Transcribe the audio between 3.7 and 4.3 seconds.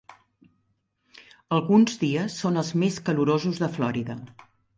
Florida.